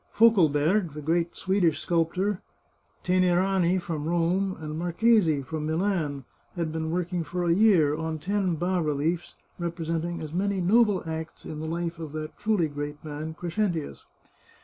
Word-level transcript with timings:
Fokelberg, 0.11 0.93
the 0.93 1.01
great 1.03 1.35
Swedish 1.35 1.77
sculptor, 1.79 2.41
Te 3.03 3.19
nerani, 3.19 3.79
from 3.79 4.05
Rome, 4.09 4.57
and 4.59 4.75
Marchesi, 4.75 5.43
from 5.43 5.67
Milan, 5.67 6.25
had 6.55 6.71
been 6.71 6.89
working 6.89 7.23
for 7.23 7.45
a 7.47 7.53
year 7.53 7.95
on 7.95 8.17
ten 8.17 8.55
bas 8.55 8.83
reliefs 8.83 9.35
representing 9.59 10.19
as 10.19 10.33
many 10.33 10.59
noble 10.59 11.03
acts 11.07 11.45
in 11.45 11.59
the 11.59 11.67
life 11.67 11.99
of 11.99 12.13
that 12.13 12.35
truly 12.35 12.67
great 12.67 13.05
man 13.05 13.35
Crescentius. 13.35 14.07